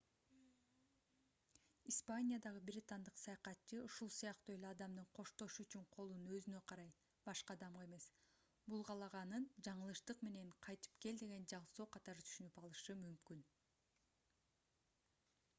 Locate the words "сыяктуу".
4.15-4.55